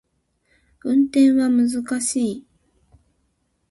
[0.83, 1.69] 運転は難
[2.01, 2.47] しい